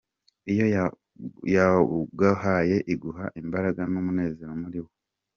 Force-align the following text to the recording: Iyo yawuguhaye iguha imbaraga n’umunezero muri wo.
Iyo 0.51 0.65
yawuguhaye 1.55 2.77
iguha 2.93 3.25
imbaraga 3.41 3.81
n’umunezero 3.91 4.51
muri 4.63 4.79
wo. 4.83 4.91